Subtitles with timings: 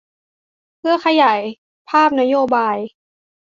[0.77, 1.41] เพื่อขยาย
[1.89, 2.77] ภาพนโยบาย